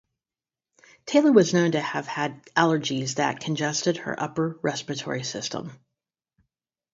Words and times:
Taylor 1.05 1.31
was 1.31 1.53
known 1.53 1.73
to 1.73 1.79
have 1.79 2.07
had 2.07 2.43
allergies 2.57 3.17
that 3.17 3.39
congested 3.39 3.97
her 3.97 4.19
upper 4.19 4.57
respiratory 4.63 5.21
system. 5.21 5.79